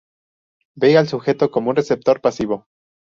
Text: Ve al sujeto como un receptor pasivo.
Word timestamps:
Ve 0.77 0.97
al 0.97 1.07
sujeto 1.07 1.51
como 1.51 1.69
un 1.69 1.75
receptor 1.75 2.21
pasivo. 2.21 2.65